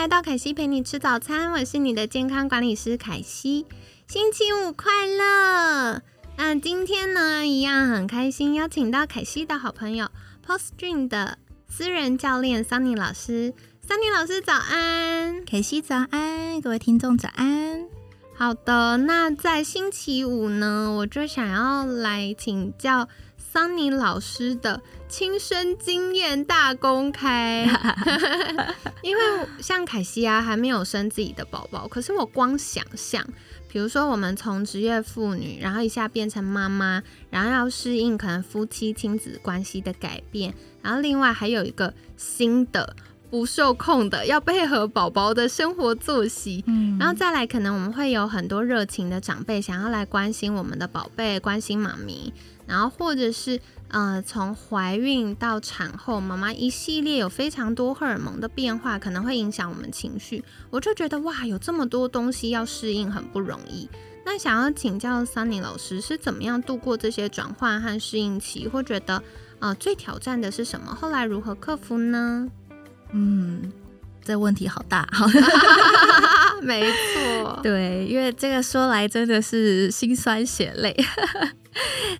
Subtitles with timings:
[0.00, 3.66] 来到凯西陪你吃早餐，我是你的健康管理师凯西。
[4.08, 6.00] 星期五快乐！
[6.38, 10.08] 那今天呢，一样很开心，邀请到凯西的好朋友
[10.46, 11.36] Poststream 的
[11.68, 13.52] 私人教练 Sunny 老师。
[13.86, 17.84] Sunny 老师早安，凯西早安，各位听众早安。
[18.34, 23.06] 好的，那在星期五呢，我就想要来请教。
[23.52, 27.68] 桑尼老师的亲身经验大公开，
[29.02, 29.22] 因为
[29.60, 33.26] 像凯西啊，还没有生自己的宝宝，可是我光想象，
[33.68, 42.94] 比如说我们从职业妇女，然后一下变成妈妈，然后要适应可能夫妻亲子关系的改变，然后另外还有一个新的
[43.28, 52.32] 不受控的要配合宝宝的生活作息，嗯，然后再来可能我们会有很多热情的长辈想要来关心我们的宝贝，关心妈咪。
[52.70, 60.44] 然后，或者是呃，从怀孕到产后，妈妈一系列有非常多荷尔蒙的变化，可能会影响我们情绪。
[60.70, 63.88] 我就觉得哇，有这么多东西要适应，很不容易。
[64.24, 68.68] 那想要请教 Sunny 老师，是怎么样度过这些转换和适应期？
[68.68, 69.20] 或觉得
[69.58, 70.94] 呃，最挑战的是什么？
[70.94, 72.46] 后来如何克服呢？
[73.12, 73.72] 嗯，
[74.22, 75.08] 这问题好大。
[76.66, 80.94] 没错，对，因为这个说来真的是心酸血泪。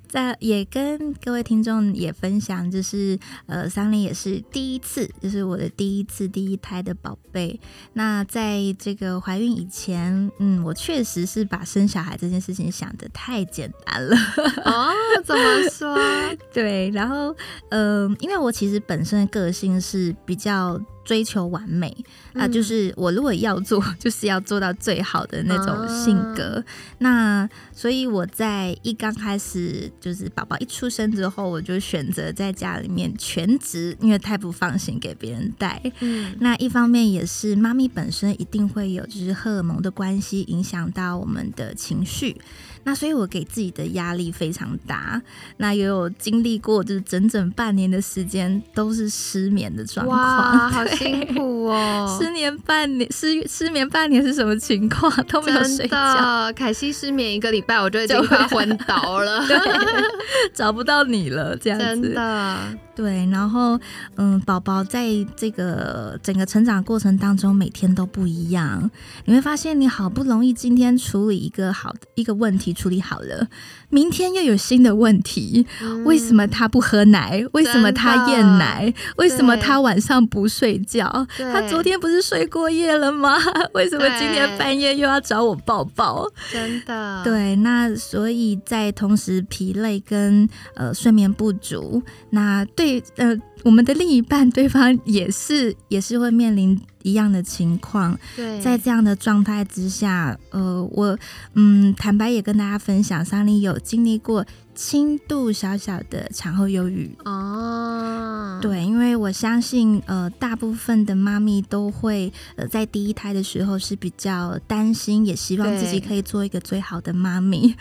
[0.06, 7.58] 在也跟各位听众也分享，就是呃，桑林也是第一次，就是我的第一次第一胎的宝贝。
[7.94, 14.16] 那在这个怀孕以前，嗯，我确实是把生小孩这件事情想的太简单了。
[14.64, 14.92] 哦，
[15.24, 15.98] 怎么说？
[16.54, 17.34] 对，然后
[17.70, 20.80] 呃，因为我其实本身的个性是比较。
[21.10, 21.92] 追求完美
[22.34, 26.64] 啊，就是我如果要做， 就是要做到最好的那种性格。
[26.98, 35.82] 那所以我在一刚开始，就是宝宝一出生之后，我就选择在家里面全职，因为太不放心给别人带。
[35.98, 42.40] 嗯，那一方面也是妈咪本身一定会有就是荷尔蒙的关系，影响到我们的情绪。
[42.82, 45.20] 那所以，我给自己的压力非常大。
[45.58, 52.18] 那也有经历过，就是整整半年的时间都是失眠的状况，好 辛辛苦哦。
[52.40, 55.12] 眠半年，失失眠半年是什么情况？
[55.28, 56.52] 都没有睡觉。
[56.56, 59.44] 凯西失眠一个礼拜，我就已经快昏倒了，
[60.54, 61.84] 找不到你了，这样子。
[61.86, 62.56] 真的。
[62.96, 63.80] 对，然后
[64.16, 68.90] 嗯，宝宝在这个整个成长过程当中，每天都不一样。
[69.24, 72.74] 你会发现，你好不容易今天处理一个好的一个问题。
[72.74, 73.48] 处理好了，
[73.88, 75.66] 明天又有新的问题。
[76.04, 77.42] 为什么他不喝奶？
[77.52, 78.92] 为什么他厌奶？
[79.16, 81.26] 为什么他晚上不睡觉？
[81.38, 83.36] 他昨天不是睡过夜了吗？
[83.74, 86.24] 为什么今天半夜又要找我抱抱？
[86.52, 87.56] 真的，对。
[87.56, 93.36] 那所以在同时疲累跟呃睡眠不足，那对呃。
[93.62, 98.18] 我们的另一半，对方也是也是会面临一样的情况。
[98.34, 101.18] 对，在这样的状态之下，呃，我
[101.52, 104.46] 嗯，坦白也跟大家分享，桑尼有经历过。
[104.80, 107.14] 轻度小小的产后忧郁。
[107.26, 117.76] 哦，对，因为我相信，呃，大部分的妈咪都会，呃，在第一胎的时候是比较担心，也希望自己可以做一个最好的妈咪，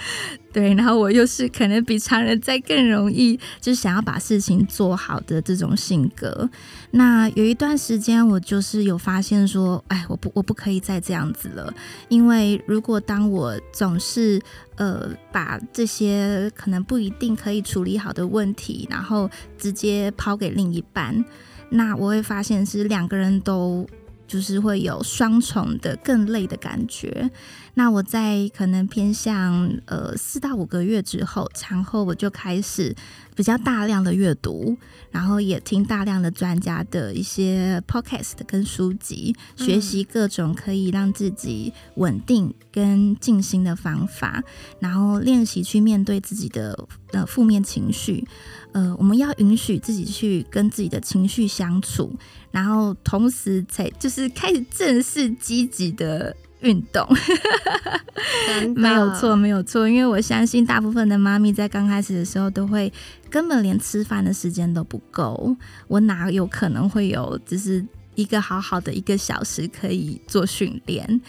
[0.52, 0.74] 对。
[0.74, 6.50] 然后我又是可能比常人在更容易，就是想要把事情做好的这种性格。
[6.92, 11.74] 那有一段时间，我就是有发现说，哎，我不，我不可以再这样子了，
[12.08, 14.42] 因为如果当我总是。
[14.80, 21.26] 呃，把这些可能不一定可以处理好的问题，然后直接抛给另一半，
[21.70, 23.86] 那我会发现是两个人都
[24.30, 27.30] 就是会有双重的更累的感觉。
[27.74, 32.96] 那我在可能偏向呃四到五个月之后，产后我就开始
[33.36, 34.78] 比较大量的阅读，
[35.12, 44.44] 然后也听大量的专家的一些 podcast 跟书籍，学习各种可以让自己稳定跟静心的方法，
[44.80, 48.28] 然后练习去面对自己的呃负面情绪。
[48.72, 52.14] 呃，我们要允许自己去跟自己的情绪相处，
[52.52, 56.36] 然后同时才就是开始正式积极的。
[56.62, 57.08] 运动，
[58.76, 59.88] 没有错，没有错。
[59.88, 62.92] 因为我相信大部分的妈咪在刚开始的时候都会
[63.30, 65.56] 根本连吃饭的时间都不够，
[65.88, 67.86] 我哪有可能会有就是
[68.16, 71.22] 一个好好的一个小时可以做训练？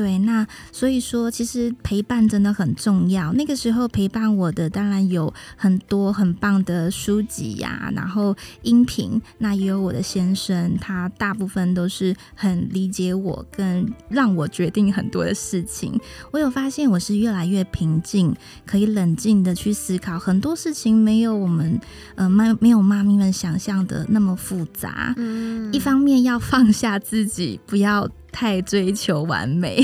[0.00, 3.34] 对，那所以说，其实陪伴真的很重要。
[3.34, 16.00] 那个时候陪伴我的，当然有很多很棒的书籍呀，然后音频，那也有我的先生，他大部分都是很理解我，跟让我决定很多的事情。
[16.30, 21.78] 我有发现，我是越来越平静，可以冷静的去思考很多事情，没有我们
[22.14, 25.12] 呃妈没有妈咪们想象的那么复杂。
[25.18, 28.08] 嗯，一方面要放下自己，不要。
[28.32, 29.82] 太追求完美，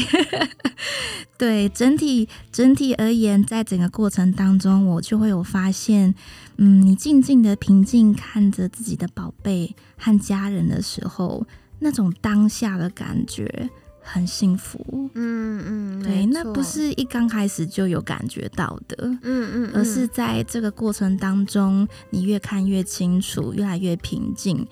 [1.36, 6.14] 对整体整体而言，在整个过程当中，我就会有发现，
[6.56, 11.46] 嗯，你静静的平静看着自己的宝贝和家人的时候，
[11.80, 13.68] 那种当下的感觉
[14.00, 15.10] 很幸福。
[15.14, 24.66] 嗯嗯，对，那不是一刚开始就有感觉到的，嗯嗯，而是在这个过程当中，你越看越清楚，越来越平静。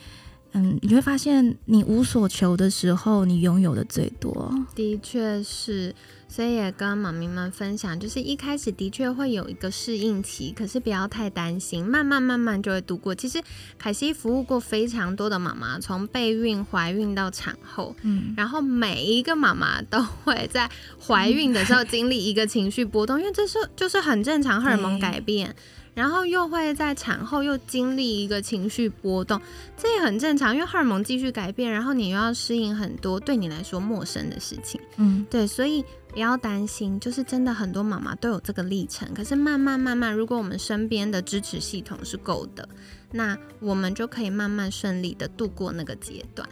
[0.57, 4.55] 嗯，你会发现，你无所求的时候，你拥有的最多。
[4.73, 5.93] 的确是，
[6.29, 13.13] 所以也跟妈咪们分享，就是一开始的确会有一个适应期，可是不要太担心，慢慢慢慢就会度过。
[13.13, 13.43] 其实
[13.77, 20.71] 凯西服务过非常多的妈妈，从备孕、怀孕到产后，嗯，然后每一个妈妈都会在
[21.05, 25.57] 怀孕的时候经历一个情绪波动，因为这是就是很正常，荷尔蒙改变。
[25.95, 29.41] 然后又会在产后又经历一个情绪波动，
[29.77, 34.81] 这也很正常，因为荷尔蒙继续改变，然后你又要适应很多对你来说陌生的事情。
[34.97, 39.13] 嗯，对，所以不要担心，就是真的很多妈妈都有这个历程。
[39.15, 42.69] 可是慢慢慢慢，如果我们身边的支持系统是够的，
[43.13, 46.49] 那我们就可以慢慢顺利的度过那个阶段。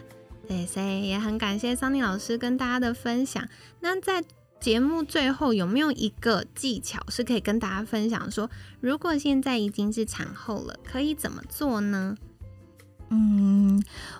[0.47, 3.47] 对，所以也很感谢桑尼老师跟大家的分享。
[3.79, 4.23] 那在
[4.63, 8.31] 节目最后有没有一个技巧是可以跟大家分享？
[8.31, 8.49] 说
[8.79, 12.15] 如果现在已经是产后了，可以怎么做呢？
[13.09, 13.52] 嗯，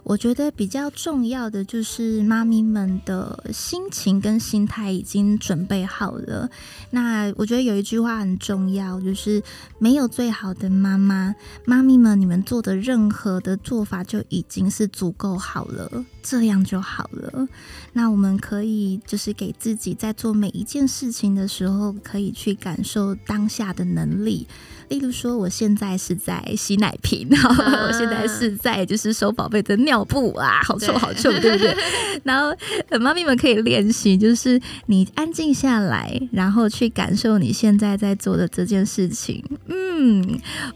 [0.03, 6.49] 我觉得比较重要的就是妈咪们的心情跟心态已经准备好了。
[6.91, 9.41] 那我觉得有一句话很重要，就是
[9.79, 11.33] 没有最好的妈妈，
[11.65, 17.47] 妈咪们你们做的任何的做法就已经是足够好了，这样就好了。
[17.93, 24.47] 那我们可以就是给自己在做每一件事情的时候，可以去感受当下的能力。
[24.93, 31.75] 例如说，我现在是在洗奶瓶，然 后我现在是在就是收宝贝的尿布啊，好臭好臭，对不对？
[32.23, 32.55] 然后
[32.99, 39.43] 妈咪们可以练习，就是你安静下来，然后去感受你现在在做的这件事情。
[39.67, 39.92] 嗯，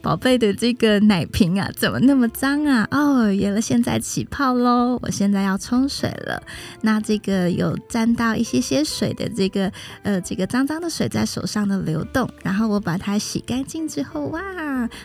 [0.01, 2.88] 宝贝的这个奶瓶啊，怎么那么脏啊？
[2.91, 6.41] 哦，原来现在起泡喽，我现在要冲水了。
[6.81, 9.71] 那这个有沾到一些些水的这个
[10.03, 14.27] 呃，这个脏脏的水在手上的流动，然后我把它洗干净之后。
[14.27, 14.41] 哇，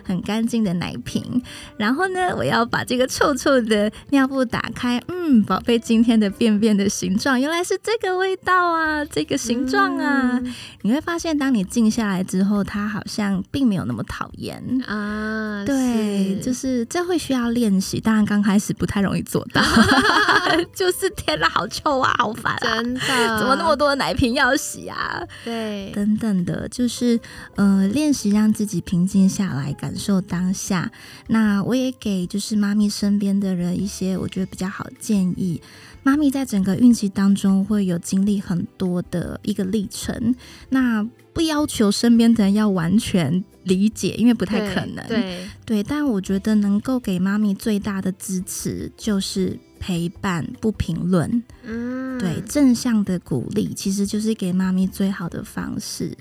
[0.04, 1.42] 很干净的奶瓶。
[1.76, 5.00] 然后呢，我要把这个臭臭的尿布打开。
[5.06, 10.40] 嗯，宝贝今天的便便的形状原来是这个味道啊，这个形状啊。
[10.82, 15.64] 你会发现，当你静下来之后，它好像并没有那么讨厌啊。
[15.64, 17.98] 对，就是这会需要练习。
[17.98, 19.62] 当然，刚开始不太容易做到。
[20.76, 22.58] 就是天哪，好臭啊，好烦啊！
[22.60, 25.22] 真的，怎么那么多的奶瓶要洗啊？
[25.44, 27.18] 对，等等的，就是
[27.54, 28.82] 呃，练习让自己。
[28.84, 30.90] 平静下来，感受当下。
[31.28, 35.62] 那我也给就是妈咪身边的人一些我觉得比较好的建议。
[36.02, 40.34] 妈咪在整个孕期当中会有经历很多的一个历程，
[40.70, 45.06] 那不要求身边的人要完全理解，因为不太可能。
[45.06, 51.42] 对对，但我觉得能够给妈咪最大的支持就是陪伴，不评论。
[51.64, 56.16] 嗯，对，正向的鼓励其实就是给妈咪最好的方式。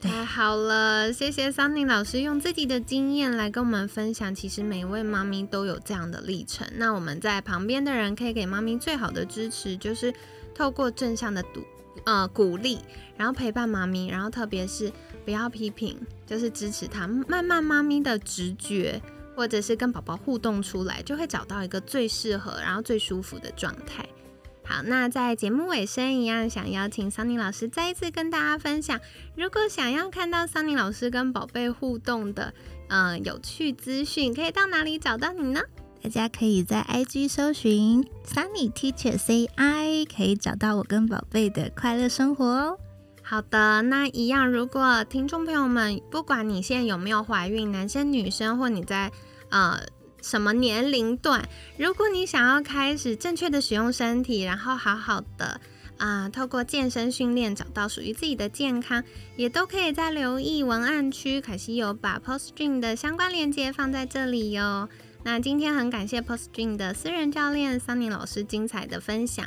[0.00, 4.34] 太好了，谢谢桑尼老师用自己的经验来跟我们分享。
[4.34, 6.66] 其实每一位妈咪都有这样的历程。
[6.76, 10.12] 那我们在旁边的人可以给妈咪最好的支持，就是
[10.54, 11.60] 透过正向的鼓
[12.04, 12.80] 呃鼓励，
[13.16, 14.92] 然后陪伴妈咪，然后特别是
[15.24, 19.00] 不要批评，就是支持他，慢慢妈咪的直觉
[19.34, 24.06] 或者是跟宝宝互动出来，就会找到一个最适合然后最舒服的状态。
[24.66, 28.98] 好，那在节目尾声一样，想邀请桑尼老师再一次跟大家分享。
[29.36, 32.54] 如果想要看到桑尼老师跟宝贝互动的，
[32.88, 35.60] 嗯，有趣资讯，可以到哪里找到你呢？
[36.02, 42.78] 大家可以在 IG 搜寻 Sunny Teacher Say I，可以找到我跟宝贝的快乐生活哦。
[43.24, 49.10] 好的，那一样，如果听众朋友们，不管你现在有没有怀孕，男生女生，或你在
[49.50, 49.80] 呃。
[50.22, 51.46] 什么年龄段？
[51.76, 55.60] 如果你想要开始正确的使用身体，然后好好的
[55.98, 59.04] 啊，透过健身训练找到属于自己的健康，
[59.36, 64.88] 也都可以在留意文案区，凯西有把 Post Dream 的相关链接放在这里哟。
[65.24, 69.46] 那今天很感谢 Post Dream 的私人教练桑尼老师精彩的分享，